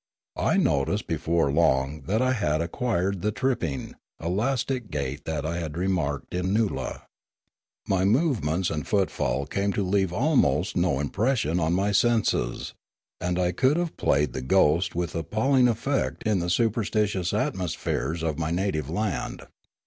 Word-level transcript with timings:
I 0.39 0.57
noticed 0.57 1.05
before 1.05 1.51
long 1.51 2.01
that 2.07 2.23
I 2.23 2.33
had 2.33 2.59
acquired 2.59 3.21
the 3.21 3.31
tripping, 3.31 3.93
elastic 4.19 4.89
gait 4.89 5.25
that 5.25 5.45
I 5.45 5.59
had 5.59 5.77
remarked 5.77 6.33
in 6.33 6.55
Noola. 6.55 7.03
My 7.87 8.03
move 8.03 8.43
ments 8.43 8.71
and 8.71 8.87
footfall 8.87 9.45
came 9.45 9.71
to 9.73 9.83
leave 9.83 10.11
almost 10.11 10.75
no 10.75 10.99
impression 10.99 11.59
on 11.59 11.73
my 11.73 11.91
senses, 11.91 12.73
and 13.19 13.37
I 13.37 13.51
could 13.51 13.77
have 13.77 13.95
played 13.95 14.33
the 14.33 14.41
ghost 14.41 14.95
with 14.95 15.11
28 15.11 15.21
Limanora 15.21 15.31
appalling 15.31 15.67
effect 15.67 16.23
in 16.23 16.39
the 16.39 16.49
superstitious 16.49 17.31
atmospheres 17.31 18.23
of 18.23 18.39
my 18.39 18.49
native 18.49 18.89
land. 18.89 19.43